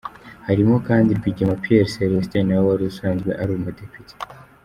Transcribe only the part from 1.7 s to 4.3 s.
Celestin nawe wari usanzwe ari umudepite.